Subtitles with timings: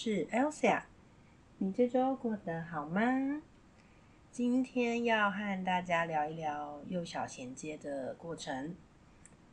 [0.00, 0.82] 是 Elsa。
[1.56, 3.42] 你这周过得好吗？
[4.30, 8.76] 今天要和大家聊一聊幼小衔接的过程。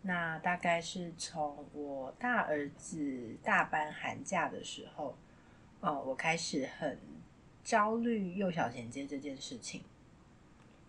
[0.03, 5.17] 那大概是从我大儿子大班寒假的时候，
[5.79, 6.99] 哦，我开始很
[7.63, 9.81] 焦虑幼小衔接这件事情。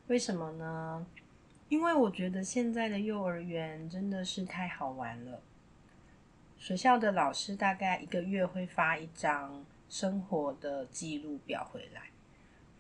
[0.09, 1.07] 为什么呢？
[1.71, 5.41] 因为我觉得现在的幼儿园真的是太好玩了。
[6.67, 12.11] 学校的老师大概一个月会发一张生活的记录表回来，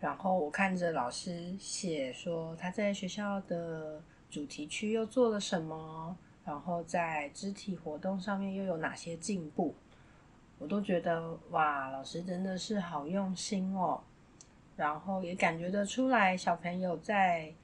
[0.00, 9.72] 然后我看着老师写说他在学校的主题区又做了什么，然后在肢体活动上面又有哪些进步，
[10.58, 14.02] 我都觉得哇，老师真的是好用心哦。
[14.74, 17.54] 然后也感觉得出来，小朋友在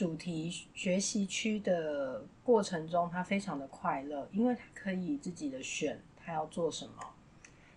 [0.00, 6.94] 主题学习区的过程中，他非常的快乐，因为他可以自己的选他要做什么。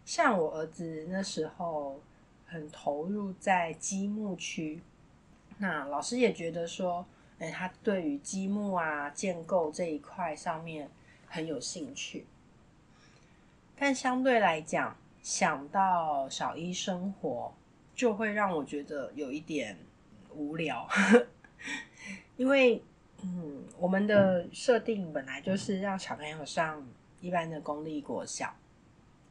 [0.06, 2.00] 像我儿子那时候
[2.46, 4.82] 很投入在积木区，
[5.58, 7.06] 那老师也觉得说，
[7.40, 10.90] 哎，他对于积木啊建构这一块上面
[11.28, 12.26] 很有兴趣。
[13.78, 17.54] 但相对来讲，想到小一生活，
[17.94, 19.78] 就会让我觉得有一点
[20.34, 20.88] 无聊。
[22.36, 22.84] 因为，
[23.22, 26.84] 嗯，我们的设定本来就是让小朋友上
[27.22, 28.52] 一般的公立国小，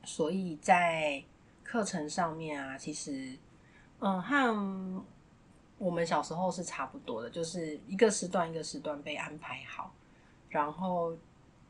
[0.05, 1.23] 所以在
[1.65, 3.37] 课程上面啊，其实，
[3.99, 5.05] 嗯，和
[5.79, 9.93] 我们小时候是差不多的，就是一个时段一个时段被安排好，
[10.49, 11.17] 然后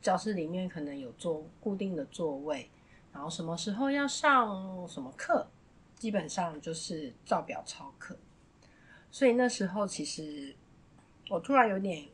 [0.02, 2.68] 教室里面可能有坐固定的座位，
[3.10, 5.46] 然后什么时候要上什么课，
[5.96, 8.18] 基本上就是照表操课，
[9.10, 10.54] 所以那时候其实。
[11.32, 12.04] 我突然有点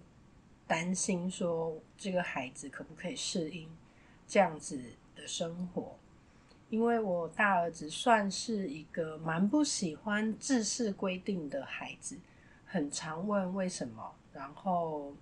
[0.64, 3.68] 担心，说这个孩子可不可以适应
[4.28, 4.80] 这样子
[5.16, 5.96] 的生活？
[6.70, 12.16] 因为我大儿子算是一个蛮不喜欢制式规定的孩子，
[12.64, 15.12] 很常问为什么，然后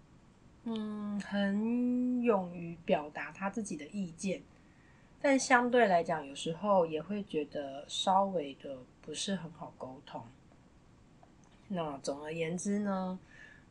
[0.64, 4.42] 嗯，很勇于表达他自己的意见，
[5.22, 10.22] 但相对来讲，有时候也会觉得稍微的不是很好沟通。
[11.68, 13.18] 那总而言之呢？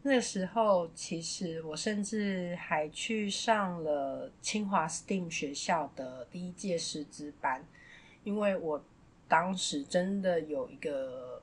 [0.07, 7.66] 那时候，其实我甚至还去上了清华 STEAM 学校的第一届师资班，
[8.23, 8.85] 因为我
[9.27, 11.41] 当时真的有一个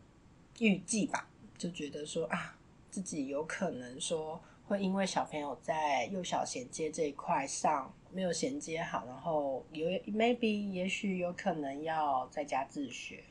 [0.61, 1.28] 预计吧，
[1.59, 2.56] 就觉得说啊，
[2.89, 13.25] 自己有可能说会因为小朋友在幼小衔接这一块上没有衔接好，然后有 maybe 也许有可能要在家自学，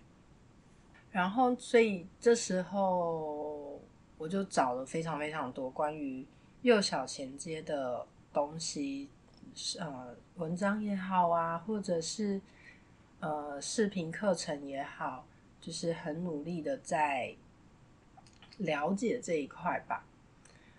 [1.09, 3.79] 然后所以这时候。
[4.21, 6.23] 我就找了非常非常多关于
[6.61, 9.09] 幼小衔接的东西，
[9.79, 12.39] 呃，文章也好啊，或者是
[13.19, 15.25] 呃视频课程也好，
[15.59, 17.35] 就是很努力的在
[18.59, 20.05] 了解这一块吧。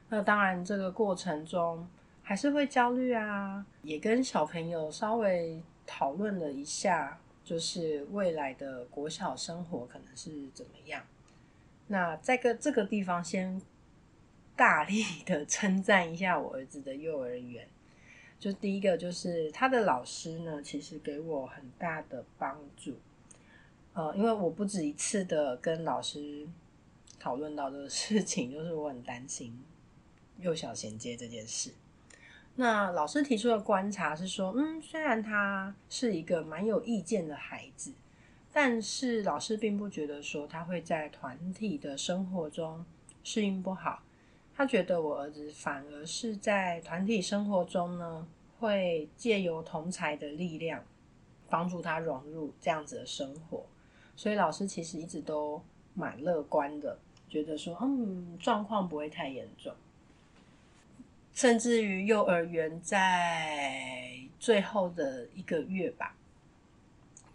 [0.09, 1.89] 那当然，这个过程中
[2.23, 11.03] 还是会焦虑啊，也跟小朋友稍微讨论了一下，就是未来的国小生活可能是怎么样。
[11.93, 13.61] 那在个这个地方，先
[14.57, 17.69] 大力的 称赞一下我儿子的幼儿园。
[18.39, 22.97] 就第一个，就是他的老师呢，其实给我很大的帮助。
[23.93, 26.49] 呃，因为我不止一次的跟老师
[27.21, 29.63] 讨论到这个事情，就是我很担心
[30.39, 31.75] 幼小衔接这件事。
[32.55, 37.93] 那老师提出的观察是说，嗯，虽然他是一个蛮有意见的孩子。
[38.53, 42.85] 但是老师并不觉得说他会在团体的生活中
[43.25, 44.03] 适应不好，
[44.55, 48.27] 他觉得我儿子反而是在团体生活中呢，
[48.59, 50.85] 会借由同才的力量
[51.49, 53.65] 帮助他融入这样子的生活，
[54.15, 55.63] 所以老师其实一直都
[55.95, 59.73] 蛮乐观的，觉得说，嗯，状况不会太严重。
[61.33, 66.15] 甚至于幼儿园在最后的一个月吧，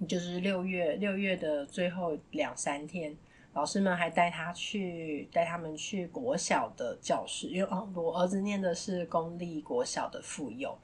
[0.06, 3.16] 就是六月六月的最后两三天。
[3.54, 10.78] 老师们还带他去带他们去国小的教室，因为哦，我儿子念的是公立国小的妇幼，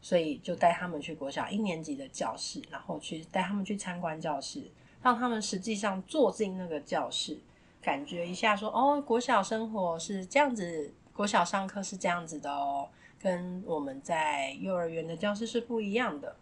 [0.00, 4.60] 所以就带他们去国小一年级的教室，然后去带他们去参观教室，
[5.00, 7.38] 让他们实际上坐进那个教室，
[7.80, 12.88] 感觉一下说哦，国小生活是这样子，国小上课是这样子的哦，
[13.20, 16.34] 跟我们在幼儿园的教室是不一样的。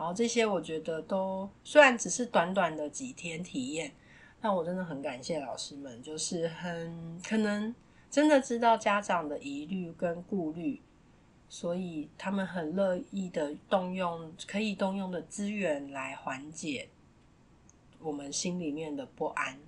[0.00, 3.92] 然后这些我觉得都虽然只是短短的几天体验。
[4.42, 7.74] 但我真的很感谢老师们，就是很可能
[8.10, 10.80] 真的知道家长的疑虑跟顾虑，
[11.46, 16.88] 所以他们很乐意的动用可以动用的资源来缓解
[17.98, 19.60] 我们心里面的不安。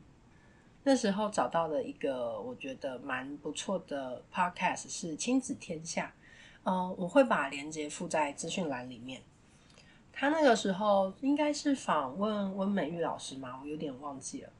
[0.84, 6.14] 那时候找到了一个我觉得蛮不错的 podcast 是亲子天下，
[6.64, 9.20] 嗯，我会把链接附在资讯栏里面。
[10.12, 14.50] 他那个时候应该是访问温美玉老师嘛，我有点忘记了。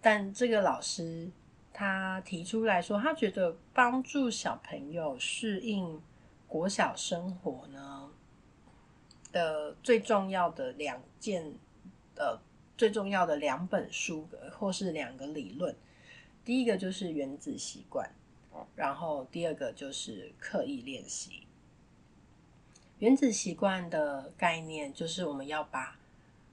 [0.00, 1.30] 但这个老师
[1.72, 6.00] 他提出来说，他觉得帮助小朋友适应
[6.48, 8.10] 国小生活呢
[9.30, 11.54] 的最重要的两件，
[12.16, 12.36] 呃，
[12.76, 15.74] 最重要的两本书或是两个理论，
[16.44, 18.10] 第一个就是原子习惯，
[18.74, 21.46] 然后第二个就是刻意练习。
[23.02, 25.98] 原子习惯的概念就是我们要把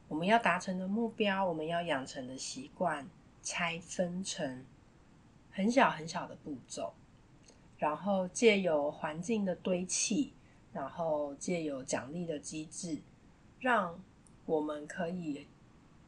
[0.08, 3.08] 我们要达成的目标，我们要养成的习惯。
[3.42, 4.66] 拆分成
[5.50, 6.94] 很小很小的步骤，
[7.78, 10.34] 然后借由环境的堆砌，
[10.74, 13.00] 然后借由奖励的机制，
[13.60, 13.98] 让
[14.46, 15.48] 我们可以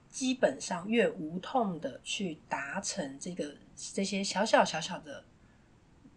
[0.10, 5.24] 基本上越无痛的去达成这个这些小小小小的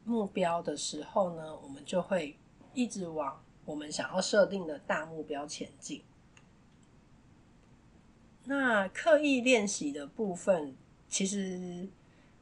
[0.02, 2.36] 目标的时候呢，我们就会
[2.74, 6.02] 一直往我们想要设定的大目标前进。
[8.44, 10.76] 那刻意练习的部分。
[11.06, 11.86] 其实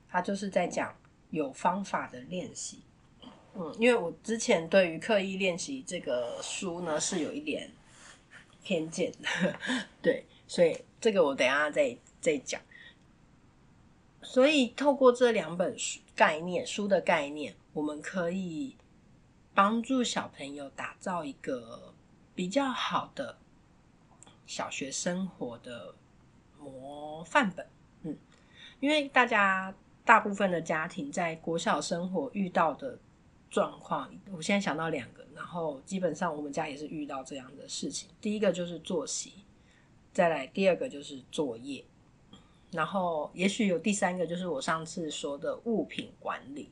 [0.08, 0.96] 他就是在讲
[1.28, 2.78] 有方法的练习，
[3.54, 7.70] 嗯，因为我之前对于刻意练习这个书呢是有一点
[8.62, 9.54] 偏见的，
[10.00, 12.58] 对，所以这个我等下再再讲。
[14.22, 18.74] 所以透过这两本书概念书的概念，我们可以
[19.54, 21.94] 帮助小朋友打造一个
[22.34, 23.38] 比较好的
[24.46, 25.94] 小学生活的
[26.58, 27.66] 模范本。
[28.02, 28.16] 嗯
[28.80, 32.98] 因为大家大部分的家庭在国小生活遇到的
[33.48, 38.08] 状况，我现在想到两个，然后基本上我们家也是遇到这样的事情。
[38.20, 39.44] 第一个就是作息，
[40.12, 41.84] 再来第二个就是作业，
[42.72, 46.70] 然后也许有第三个就是我上次说的物品管理。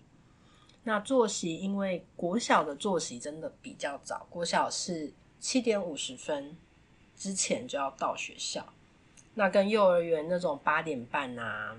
[0.85, 6.56] 那作息，因为国小的作息真的比较早，国小是七点五十分
[7.16, 8.73] 之前就要到学校，
[9.35, 11.76] 那跟幼儿园那种八点半啊。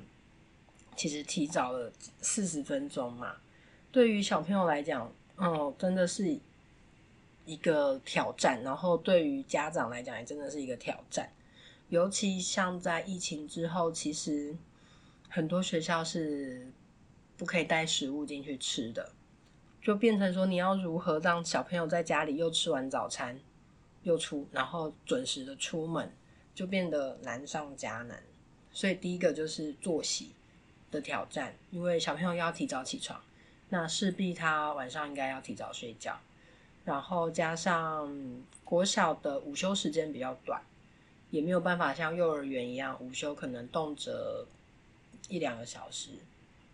[0.95, 3.37] 其实提早了四十分钟嘛，
[3.91, 6.37] 对于小朋友来讲，哦，真的是
[7.45, 8.61] 一个挑战。
[8.61, 11.31] 然后对于家长来讲，也真的是一个挑战。
[11.87, 14.55] 尤其像在疫情之后，其实
[15.29, 16.67] 很多学校是
[17.41, 19.11] 不可以带食物进去吃的，
[19.81, 23.39] 就变成说你要如何让小朋友在家里又吃完早餐
[24.03, 26.13] 又出，然后准时的出门，
[26.53, 28.21] 就变得难上加难。
[28.71, 30.33] 所以第一个就是作息。
[30.91, 33.17] 的挑战，因为小朋友要提早起床，
[33.69, 36.19] 那势必他晚上应该要提早睡觉，
[36.83, 38.13] 然后加上
[38.65, 40.61] 国小的午休时间比较短，
[41.29, 44.11] 也没有办法像幼儿园一样午休可能动辄
[45.29, 46.09] 一两个小时。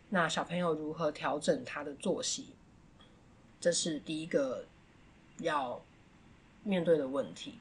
[0.09, 2.47] 那小朋友如何调整他的作息，
[3.59, 4.65] 这是第一个
[5.39, 5.81] 要
[6.63, 7.55] 面对的问题。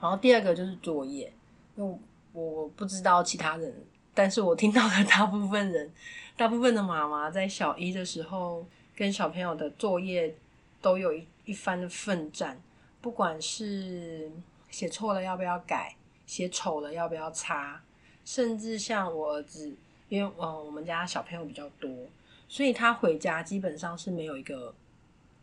[0.00, 1.32] 然后第二个就是作业，
[1.76, 1.98] 因为
[2.32, 3.72] 我不知道其他人。
[4.14, 5.90] 但是我听到的大部分人，
[6.36, 10.34] 大部分的妈妈在小一的时候跟小朋友的作业
[10.82, 12.60] 都有一一番的奋战，
[13.00, 14.30] 不管是
[14.68, 17.80] 写错了要不要改，写丑了要不要擦，
[18.24, 19.72] 甚至像我儿子，
[20.12, 22.06] 因为嗯我们家小朋友比较多，
[22.46, 24.74] 所以他回家基本上是没有一个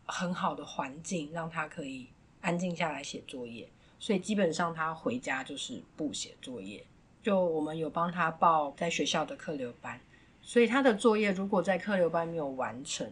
[0.04, 2.06] 很好的环境让他可以
[2.40, 6.86] 安静下来写作业，所以基本上他回家就是不写作业。
[7.20, 10.00] 就我们有帮他报在学校的课留班，
[10.40, 13.10] 所以他的作业如果在课流班没有完成，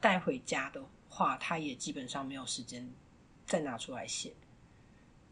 [0.00, 2.88] 带回家的话，他也基本上没有时间
[3.44, 4.32] 再拿出来写。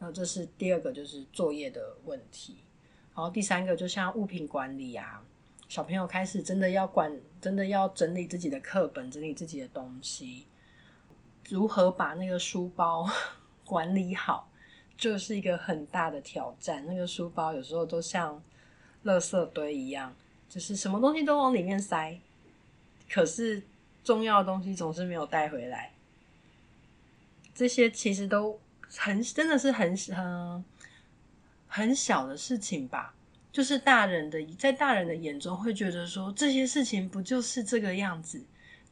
[0.01, 2.57] 那这是第二个，就是作业的问题。
[3.15, 5.25] 然后第三个，就像物品管理啊，
[5.69, 10.47] 小朋友开始真的要管，真的要整理自己的课本，整理自己的东西，
[11.49, 13.09] 如何把那个书包
[13.65, 14.49] 管理好，
[14.97, 16.87] 就是一个很大的挑战。
[16.87, 18.43] 那个书包有时候都像
[19.05, 20.15] 垃圾堆一样，
[20.49, 22.21] 就是什么东西都往里面塞，
[23.11, 23.63] 可是
[24.05, 25.93] 重要的东西总是没有带回来。
[27.55, 28.61] 这些其实都
[28.97, 30.65] 很，真的是很很。
[31.69, 33.13] 很小的事情吧，
[33.57, 38.45] 就是大人的在大人的眼中会觉得说这些事情不就是这个样子？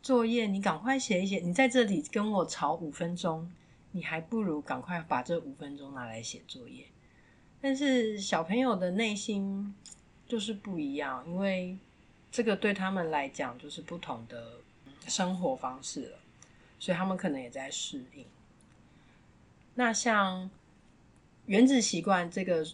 [0.03, 3.53] 作业你赶快写一写，你在这里跟我吵五分钟，
[3.91, 6.87] 你还不如赶快把这五分钟拿来写作业。
[7.61, 9.75] 但是小朋友的内心
[10.27, 11.77] 就是不一样，因为
[12.33, 14.53] 这个对他们来讲就是不同的
[15.07, 16.19] 生活方式了，
[16.79, 18.25] 所以他们可能也在适应。
[19.75, 20.49] 那像。
[21.47, 22.67] 原子习惯这个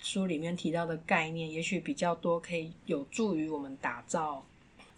[0.00, 4.44] 书里面提到的概念，也许比较多，可以有助于我们打造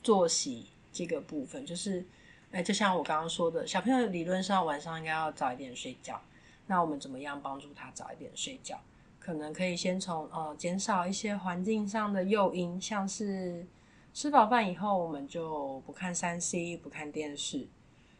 [0.02, 1.66] 作息这个部分。
[1.66, 2.04] 就是，
[2.52, 6.20] 哎，就像我刚刚说的，小朋友理论上晚上应该要早一点睡觉，
[6.66, 8.80] 那我们怎么样帮助他早一点睡觉？
[9.18, 13.66] 可能可以先从呃减少一些环境上的诱因，像是
[14.14, 17.66] 吃饱饭以后我们就不看三 C，不看电视，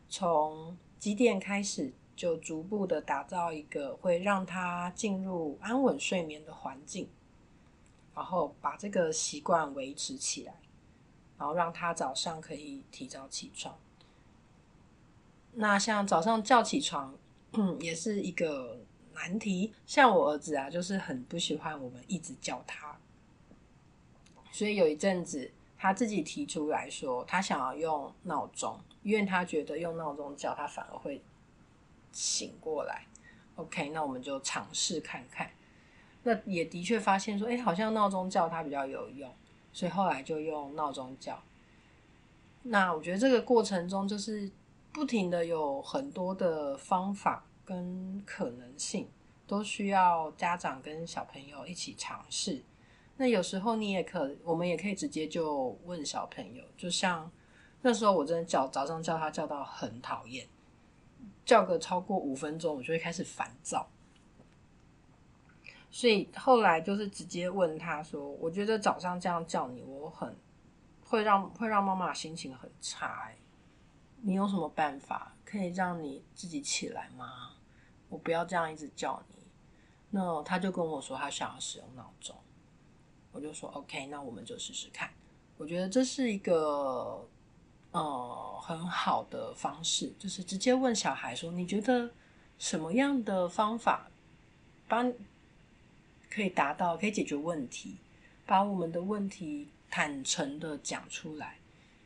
[0.09, 1.93] 从几点开始？
[2.23, 7.09] 就逐步的打造一个会让他进入安稳睡眠的环境，
[8.14, 10.55] 然后把这个习惯维持起来，
[11.37, 13.76] 然后让他早上可以提早起床。
[15.55, 17.12] 那像早上叫起床，
[17.81, 18.79] 也是一个
[19.14, 19.73] 难题。
[19.85, 22.97] 像我儿子啊，就是很不喜欢我们一直叫他，
[24.52, 31.21] 所以有一阵子他自己提出来说，他想要用闹钟，因为他觉得用闹钟叫他反而会。
[32.12, 33.07] 醒过来
[33.57, 35.50] ，OK，那我们就尝试看看。
[36.23, 39.28] 那也的确发现说，哎，好像闹钟叫它比较有用，
[39.73, 41.42] 所以后来就用闹钟叫。
[42.62, 44.49] 那我觉得这个过程中就是
[44.92, 49.09] 不停的有很多的方法跟可能性，
[49.49, 52.62] 都需要家长跟小朋友一起尝试。
[53.16, 57.28] 那有时候你也可，我们也可以直接就问小朋友，就像
[57.83, 60.47] 那时候我真的叫早上叫他叫到很讨厌。
[61.45, 63.89] 叫个超过五分钟，我就会开始烦躁。
[65.91, 70.35] 所以后来就是直接问他说：“我觉得早上这样叫你，我很
[71.05, 73.31] 会让会让妈妈心情很差。
[74.23, 77.57] 你有什么办法可以让你自己起来吗？
[78.09, 79.43] 我不要这样一直叫你。”
[80.11, 82.37] 那他就跟我说他想要使用闹钟，
[83.33, 85.11] 我就说 OK，那我们就试试看。
[85.57, 87.29] 我觉得这是一个。
[87.93, 92.11] 呃，很好的方式就是直接问小孩说：“你觉得
[92.59, 94.11] 什么样的方法
[94.89, 95.13] 帮
[96.31, 97.99] 可以达到可以解决问题？
[98.47, 101.59] 把我们的问题坦诚的讲出来，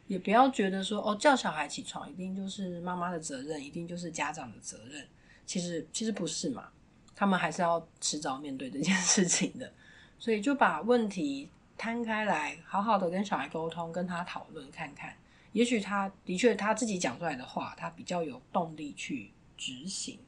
[0.09, 5.07] 也不要觉得说哦，叫小孩起床一定就是妈妈的责任，一定就是家长的责任。
[5.47, 6.69] 其实其实不是嘛，
[7.15, 9.73] 他们还是要迟早面对这件事情的。
[10.19, 15.15] 所以就把问题摊开来，好好的跟小孩沟通，跟他讨论看看。”
[15.57, 20.19] 也许他的确他自己讲出来的话，他比较有动力去执行。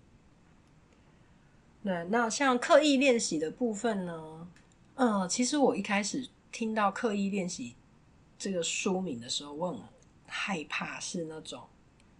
[1.83, 4.49] 对，那像刻意练习的部分呢？
[4.95, 7.75] 嗯，其实我一开始听到刻意练习
[8.39, 9.81] 这个书名的时候，我很
[10.27, 11.63] 害怕是那种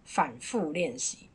[0.05, 1.29] 反复练习，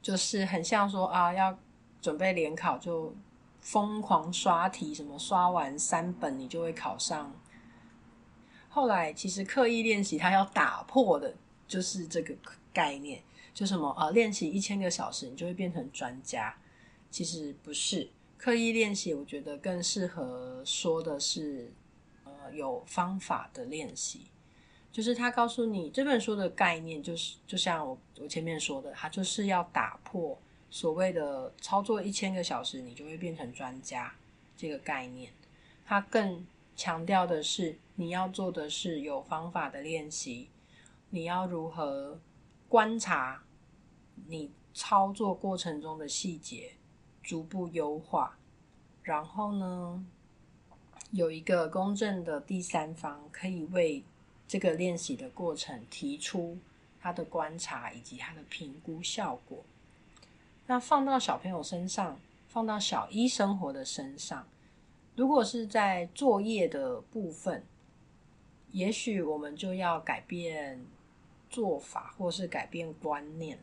[0.00, 1.58] 就是很像说啊，要
[2.00, 3.14] 准备联考就
[3.60, 7.30] 疯狂刷题，什么刷完三本你就会考上。
[8.72, 11.34] 后来，其实刻意练习，它要打破的
[11.66, 12.34] 就是这个
[12.72, 13.20] 概念，
[13.52, 16.56] 就什么呃，练习一千个小时，你就会变成专家。
[17.10, 18.08] 其实不是，
[18.38, 21.72] 刻意练习，我觉得更适合说的是，
[22.24, 24.20] 呃，有方法的练习。
[24.92, 30.38] 就是他告诉你这本书的概念，就是就像我我前面说的，它就是要打破
[30.70, 34.12] 所谓的操作一千个小时，你就会变成专家
[34.56, 35.32] 这个概念。
[35.84, 36.44] 它更
[36.80, 37.76] 强调的是。
[37.96, 40.48] 你要做的是有方法的练习，
[41.10, 42.18] 你要如何
[42.66, 43.42] 观察
[44.26, 46.72] 你操作过程中的细节，
[47.22, 48.38] 逐步优化，
[49.02, 50.02] 然后呢，
[51.10, 54.02] 有一个公正的第三方可以为
[54.48, 56.56] 这个练习的过程提出
[56.98, 59.62] 他的观察以及他的评估效果。
[60.68, 62.18] 那放到小朋友身上，
[62.48, 64.48] 放到小一生活的身上，
[65.14, 67.64] 如果是在作业的部分。
[68.72, 70.80] 也许我们就要改变
[71.48, 73.58] 做法，或是改变观念。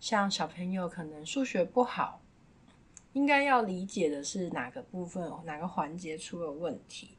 [0.00, 2.20] 像小朋友可能数学不好，
[3.12, 7.10] 应该要理解的是哪个部分、哪个环节出了问题，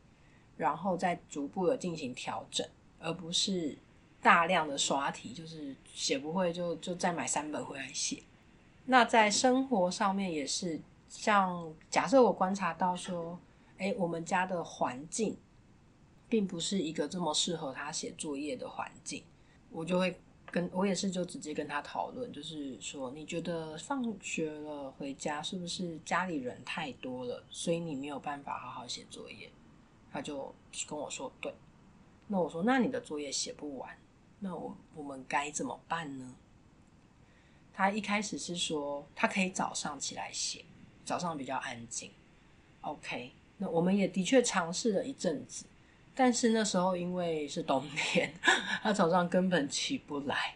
[0.58, 2.68] 然后再逐步的进行调整，
[3.00, 3.78] 而不是
[4.22, 8.22] 大量的刷题，就是写不会就就再买三本回来写。
[8.84, 13.40] 那在生活上面也是，像假设我观察到说，
[13.80, 15.36] 哎，我们家的环境
[16.30, 19.24] 并不是一个这么适合他写作业的环境，
[19.72, 20.16] 我就会。
[20.52, 29.52] 跟我也是，就直接跟他讨论，就是说，你觉得放学了回家是不是家里人太多了，所以你没有办法好好写作业？
[30.12, 30.52] 他就
[30.88, 31.54] 跟我说，对。
[32.26, 33.96] 那我说，那你的作业写不完，
[34.40, 36.36] 那我我们该怎么办呢？
[37.72, 40.66] 他一开始是说，他可以早上起来写，
[41.06, 42.10] 早上比较安静。
[42.82, 45.66] OK，那我们也的确尝试了一阵子。
[46.16, 48.34] 但是那时候因为是冬天，
[48.84, 50.56] 他早上根本起不来，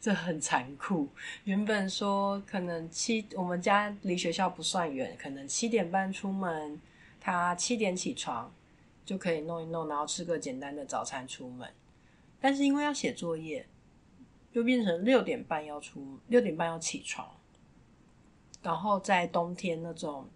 [0.00, 1.08] 这很残酷。
[1.44, 6.80] 原本说可能七，我们家离学校不算远，可能七点半出门，
[7.20, 8.52] 他七点起床
[9.04, 11.68] 就可以弄一弄，然后吃个简单的早餐出门。
[12.40, 13.64] 但是因为要写作业，
[14.52, 17.28] 就变成六点半要出，六点半要起床，
[18.60, 20.28] 然后在冬天那种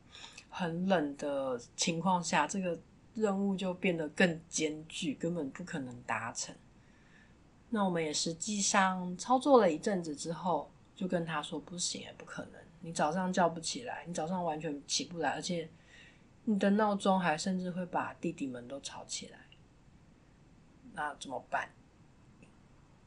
[0.50, 2.78] 很冷的情况下，这个。
[3.12, 6.54] 任务就变得更艰巨，根本不可能达成。
[7.68, 12.60] 那我们也实际上操作了一阵子之后，就跟他说：“不行，不可能！
[12.80, 15.68] 你早上叫不起来，你早上完全起不来，而且
[16.44, 19.38] 你的闹钟还甚至会把弟弟们都吵起来。
[20.94, 21.68] 那怎么办？”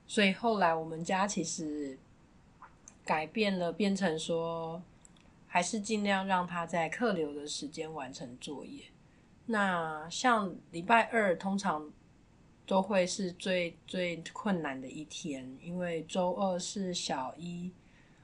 [0.05, 1.97] 所以后来我们家其实
[3.05, 4.83] 改变了，变成说
[5.53, 8.85] 还是尽量让他在客流的时间完成作业。
[9.45, 11.91] 那像礼拜二通常
[12.65, 17.69] 都会是最最困难的一天，因为周二是小一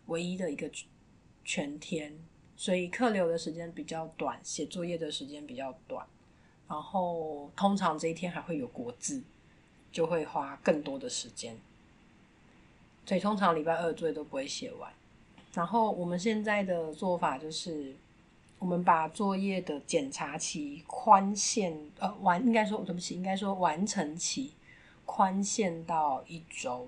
[0.08, 0.68] 唯一的一个
[1.46, 2.18] 全天，
[2.58, 6.08] 所以客流的时间比较短，写作业的时间比较短，
[6.68, 9.22] 然后通常这一天还会有国字，
[9.92, 11.56] 就会花更多的时间，
[13.06, 14.92] 所以通常礼拜二作业都不会写完。
[15.54, 17.96] 然后我们现在的做法就是。
[18.62, 24.52] 我们把作业的检查期宽限，呃，完应该说对不起，应该说完成期
[25.06, 26.86] 宽限到一周，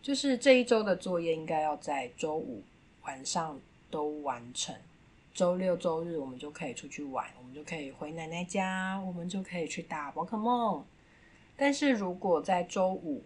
[0.00, 2.62] 就是这一周的作业应该要在周五
[3.02, 4.74] 晚上都完成，
[5.34, 10.82] 周六周日我们就可以出去玩，我们就可以回奶奶家，我们就可以去打宝可梦。
[11.54, 13.22] 但是如果在周五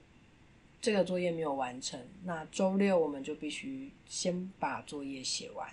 [0.85, 5.67] 这个作业没有完成，那周六我们就必须先把作业写完，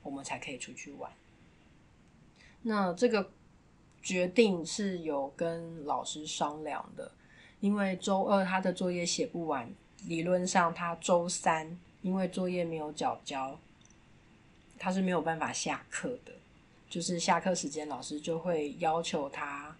[0.00, 1.10] 我们才可以出去玩。
[2.62, 3.32] 那这个
[4.00, 7.10] 决定是有跟老师商量的，
[7.58, 9.68] 因为周二他的作业写不完，
[10.06, 13.58] 理论上他周三因为作业没有缴交，
[14.78, 16.30] 他是没有办法下课的。
[16.88, 19.76] 就是下课时间，老师就会要求他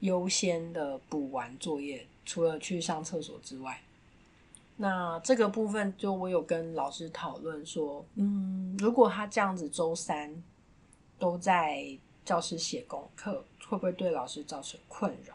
[0.00, 3.80] 优先的补完作业，除了去上厕所之外。
[4.78, 10.42] 那这个部分就我有跟老师讨论说，嗯，如果他这样子周三
[11.18, 11.98] 都在。
[12.24, 15.34] 教室写功课会不会对老师造成困扰？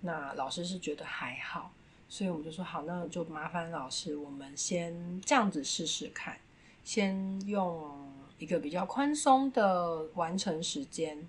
[0.00, 1.70] 那老师是觉得还好，
[2.08, 6.36] 所以我们就说好，那就麻烦老师，我们先这样子试试看，
[6.82, 11.24] 先用一个比较宽松的完成时间，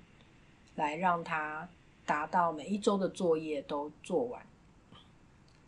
[0.74, 1.70] 来让他
[2.04, 4.44] 达到每一周的作业都做完。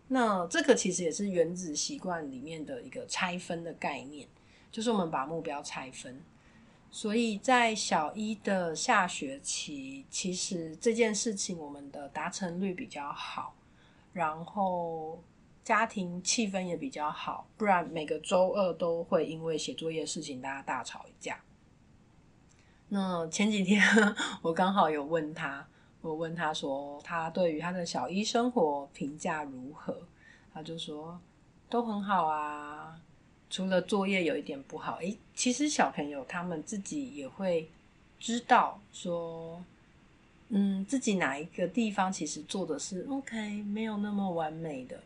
[0.10, 4.28] 那这个其实也是原子习惯里面的一个拆分的概念，
[4.72, 6.20] 就是我们把目标拆分。
[6.92, 13.54] 所以在小一的下学期，其实这件事情我们的达成率比较好，
[14.12, 15.22] 然后
[15.64, 21.40] 家庭气氛也比较好，不然每个周二都会因为写作业事情大家大吵一架。
[22.88, 23.80] 那前几天
[24.42, 25.68] 我刚好有问他，
[26.02, 29.98] 我问他说他对于他的小一生活评价如何，
[30.54, 31.20] 他就说
[31.70, 33.00] 都很好啊。
[33.50, 37.68] 除了作业有一点不好，诶，其实小朋友他们自己也会
[38.20, 39.64] 知道说，
[40.50, 45.00] 嗯，自己哪一个地方其实做的是 OK，没有那么完美的，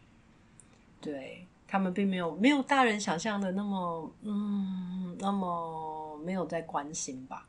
[1.00, 7.48] 对他们并没有没有大人想象的那么，嗯，那么没有在关心吧。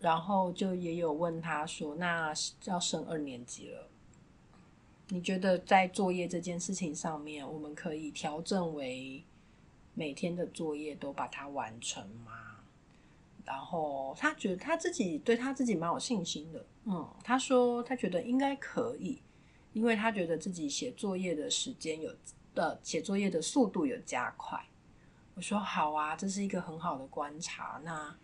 [0.00, 2.32] 然后就也有问他说，那
[2.64, 3.88] 要升二年级了，
[5.08, 9.24] 你觉得在作业这件事情上面，我们可以调整为？
[9.92, 12.32] 每天的作业都把它完成吗？
[13.44, 19.20] 然后他觉得他自己对他自己蛮有信心的，嗯，他说他觉得应该可以，
[19.72, 22.14] 因为他觉得自己写作业的时间有
[22.54, 24.64] 的写作业的速度有加快。
[25.34, 27.80] 我说好啊，这是一个很好的观察。
[27.84, 28.16] 那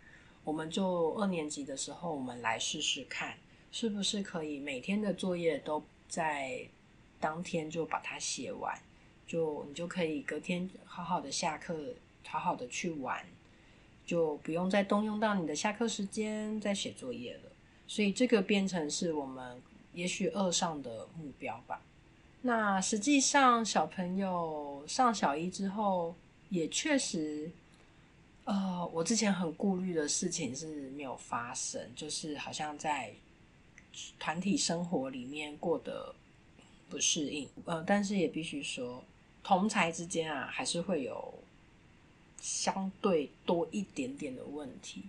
[0.47, 3.37] 我们就二年级的时候，我们来试试看，
[3.69, 6.65] 是不是可以每天的作业都在
[7.19, 8.73] 当天就把它写完，
[9.27, 11.93] 就你就可以隔天好好的下课，
[12.25, 13.25] 好好的去玩，
[14.05, 17.51] 就不用再动用到你的下课时间再写作业了。
[17.85, 21.81] 所以这个变成是我们也许二上的目标吧。
[22.43, 26.15] 那实际上小朋友上小一之后。
[26.49, 27.51] 也确实，
[28.47, 33.13] 呃，我之前很顾虑的事情是没有发生，就是好像在
[34.17, 36.15] 团体生活里面过得
[36.89, 37.45] 不适应。
[37.65, 39.03] 呃，但是也必须说，
[39.43, 41.33] 同才之间啊，还是会有
[42.39, 45.03] 相对多一点点的问题。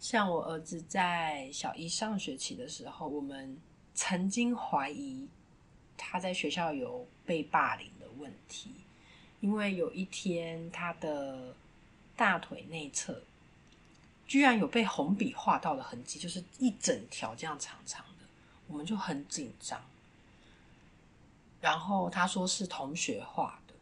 [0.00, 3.58] 像我儿子在小一上学期的时候，我们
[3.94, 5.28] 曾经怀疑
[5.98, 8.70] 他在学校有被霸凌的问题。
[9.42, 11.54] 因为有一天，他的
[12.16, 13.22] 大腿内侧
[14.26, 18.24] 居然有被红笔画到的痕迹，就是一整条这样长长的，
[18.68, 19.80] 我们就很紧张。
[21.60, 23.74] 然后他说是同学画的，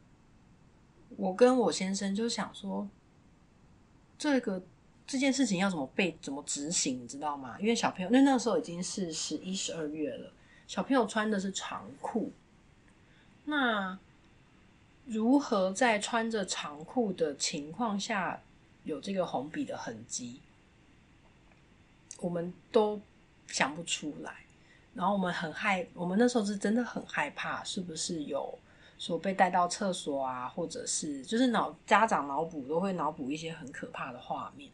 [1.17, 2.89] 我跟我先生就想说，
[4.19, 4.63] 这个
[5.07, 7.57] 这件事情要怎么被怎么执行，你知道吗？
[7.61, 10.33] 因为小朋友，那那时候已经是十一、十二月了，
[10.67, 12.33] 小朋友穿的是长裤，
[13.45, 13.99] 那。
[15.05, 18.41] 如何在穿着长裤的情况下
[18.85, 20.41] 有这个红笔的痕迹？
[22.19, 23.01] 我们都
[23.49, 24.37] 想不出来。
[24.95, 28.59] 然后我们很害，我们那时候是真的很害怕，是不是有
[28.99, 34.71] 说被带到厕所啊，或者是就是脑家长脑补都会脑补一些很可怕的画面。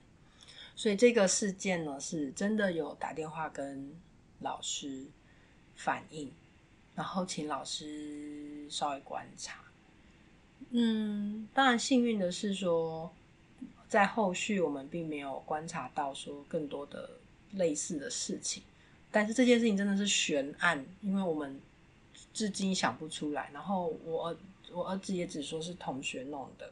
[0.75, 3.97] 所以这个事件呢，是真的有打电话跟
[4.41, 5.07] 老师
[5.77, 6.33] 反映，
[6.97, 9.68] 然后请老师稍微观察。
[10.71, 13.11] 嗯，当然幸运的是说，
[13.89, 17.09] 在后续我们并没有观察到说更多的
[17.53, 18.63] 类似的事情，
[19.11, 21.59] 但是这件事情真的是悬案，因为我们
[22.35, 23.49] 至今想不出来。
[23.53, 24.37] 然后我
[24.71, 26.71] 我儿子也只说是同学弄的，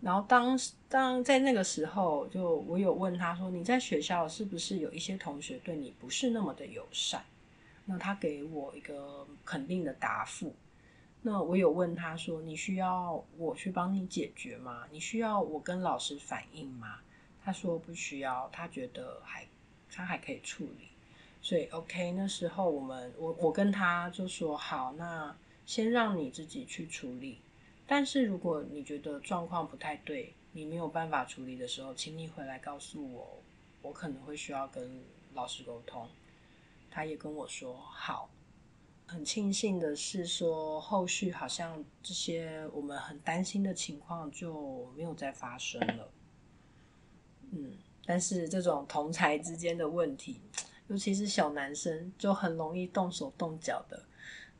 [0.00, 0.58] 然后当
[0.88, 7.24] 当在那个时候，就我有问他说：“你在学校是不是有一些同学对你不是那么的友善？”
[7.86, 10.52] 那他给我一个肯定的答复。
[11.22, 14.86] 那我有问他说：“你需要我去帮你解决吗？
[14.90, 16.98] 你需要我跟老师反映吗？”
[17.44, 19.46] 他说不需要，他觉得还
[19.90, 20.88] 他还可以处理。
[21.42, 25.34] 所以 OK，那时候我们我我跟他就说好，那
[25.66, 27.40] 先让你自己去处理。
[27.86, 33.42] 但是如果你觉得状况不太对，你没有办法处理的时候，请你回来告诉我，
[33.82, 35.02] 我可能会需要跟
[35.34, 36.08] 老师沟通。
[36.90, 38.30] 他也跟我说好。
[39.10, 46.12] 很庆幸的是，说后续好像这些我们很担心的情况就没有再发生了。
[47.50, 50.40] 嗯，但是这种同才之间的问题，
[50.86, 54.00] 尤其是小男生，就很容易动手动脚的，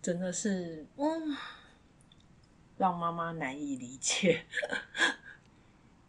[0.02, 1.36] 真的是嗯，
[2.76, 4.44] 让妈妈难以理解。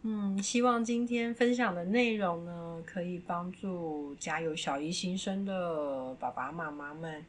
[0.04, 7.24] 嗯，希望今天分享的内容呢，可以帮助家有小一新生的爸爸妈妈们，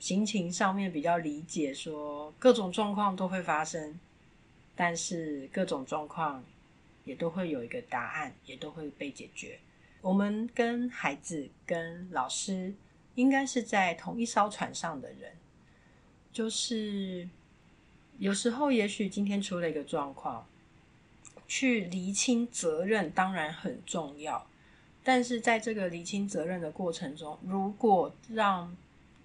[0.00, 4.00] 心情上面比较理解，说各种状况都会发生，
[4.74, 6.42] 但是各种状况
[7.04, 9.58] 也都会有一个答案，也都会被解决。
[10.00, 12.72] 我们跟孩子、跟老师，
[13.14, 15.32] 应该是在同一艘船上的人，
[16.32, 17.28] 就是
[18.18, 20.46] 有时候，也许今天出了一个状况。
[21.48, 24.46] 去厘清责任当然很重要，
[25.04, 28.76] 但是在这个厘清责任的过程中，如果让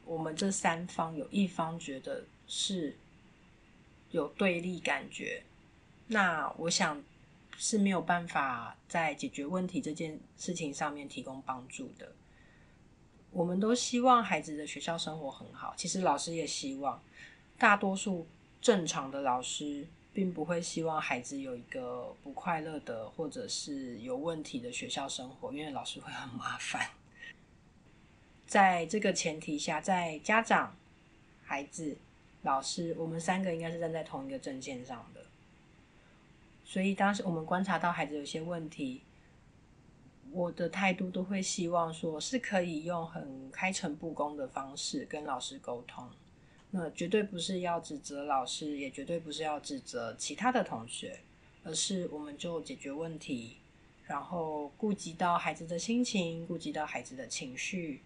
[0.06, 2.96] 我们这三方有一方觉得是
[4.12, 5.44] 有对立感觉，
[6.08, 7.02] 那我想
[7.58, 12.12] 是没有办法在解决问题这件事情上面提供帮助的。
[13.32, 17.02] 我们都希望孩子的学校生活很好，其实老师也希望，
[17.58, 18.28] 大多数
[18.62, 19.88] 正常的老师。
[20.14, 26.90] 并不会希望孩子有一个不快乐的或者是有问题的学校生活，因为老师会很麻烦。
[28.46, 30.76] 在这个前提下，在家长、
[31.44, 31.98] 孩子、
[32.42, 35.22] 老师，我们三个应该是站在同一个阵线上的。
[36.66, 39.04] 所以当时我们观察到孩子有些问题，
[40.32, 46.10] 我的态度都会希望说是可以用很开诚布公的方式跟老师沟通。
[46.72, 51.20] 那绝对不是要指责老师，也绝对不是要指责其他的同学，
[51.64, 53.58] 而是我们就解决问题，
[54.08, 58.02] 然后顾及到孩子的心情，顾及到孩子的情绪，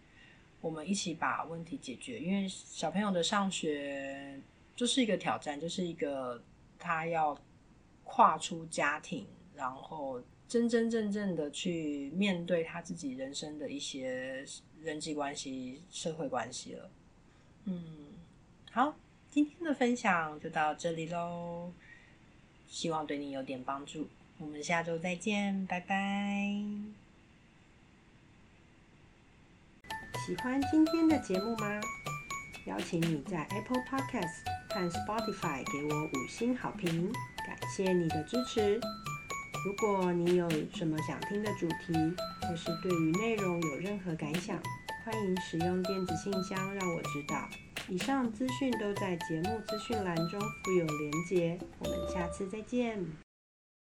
[0.62, 2.20] 我们一起把问题解决。
[2.20, 4.40] 因为小朋友的上学
[4.76, 6.42] 就是一个挑战，就是一个
[6.80, 7.40] 他要
[8.04, 14.46] 跨出家庭，然后真真正正的去面对他自己人生的一些
[14.82, 16.90] 人际关系、社会关系了。
[17.66, 17.82] 嗯，
[18.76, 18.94] 好，
[19.32, 21.72] 今天的分享就到这里喽，
[22.68, 24.10] 希望对你有点帮助。
[24.38, 25.96] 我们下周再见，拜拜。
[30.26, 31.80] 喜欢今天的节目吗？
[32.66, 37.14] 邀请你在 Apple Podcast 和 Spotify 给我五星好评，
[37.48, 38.78] 感谢你的支持。
[39.66, 41.94] 如果你有什么想听的主题，
[42.42, 44.62] 或是对于内容有任何感想，
[45.06, 47.50] 欢迎使用电子信箱让我知道。
[47.88, 51.60] 以上资讯都在节目资讯栏中附有连结。
[51.80, 53.25] 我们下次再见。